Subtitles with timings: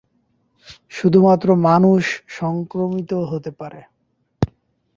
[0.91, 2.03] শুধুমাত্র মানুষ
[2.37, 3.81] সংক্রমিত হতে পারে।